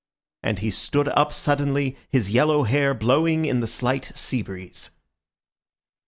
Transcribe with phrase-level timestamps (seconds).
[0.41, 4.89] And he stood up suddenly, his yellow hair blowing in the slight sea breeze.